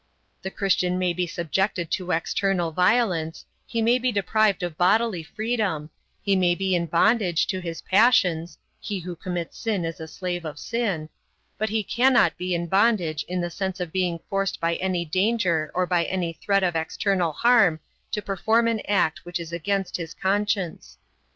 The 0.41 0.49
Christian 0.49 0.97
may 0.97 1.13
be 1.13 1.27
subjected 1.27 1.91
to 1.91 2.09
external 2.09 2.71
violence, 2.71 3.45
he 3.67 3.83
may 3.83 3.99
be 3.99 4.11
deprived 4.11 4.63
of 4.63 4.75
bodily 4.75 5.21
freedom, 5.21 5.91
he 6.23 6.35
may 6.35 6.55
be 6.55 6.73
in 6.73 6.87
bondage 6.87 7.45
to 7.45 7.61
his 7.61 7.83
passions 7.83 8.57
(he 8.79 9.01
who 9.01 9.15
commits 9.15 9.59
sin 9.59 9.85
is 9.85 9.97
the 9.97 10.07
slave 10.07 10.43
of 10.43 10.57
sin), 10.57 11.09
but 11.59 11.69
he 11.69 11.83
cannot 11.83 12.35
be 12.35 12.55
in 12.55 12.65
bondage 12.65 13.23
in 13.27 13.41
the 13.41 13.51
sense 13.51 13.79
of 13.79 13.91
being 13.91 14.19
forced 14.27 14.59
by 14.59 14.73
any 14.77 15.05
danger 15.05 15.69
or 15.75 15.85
by 15.85 16.03
any 16.05 16.33
threat 16.33 16.63
of 16.63 16.75
external 16.75 17.33
harm 17.33 17.79
to 18.11 18.23
perform 18.23 18.67
an 18.67 18.79
act 18.87 19.23
which 19.23 19.39
is 19.39 19.53
against 19.53 19.97
his 19.97 20.15
conscience. 20.15 20.97